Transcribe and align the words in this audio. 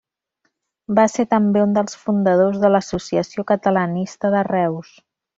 Va 0.99 1.03
ser 1.15 1.25
també 1.33 1.61
un 1.65 1.75
dels 1.75 1.99
fundadors 2.05 2.57
de 2.63 2.71
l'Associació 2.75 3.45
Catalanista 3.55 4.33
de 4.37 4.41
Reus. 4.53 4.95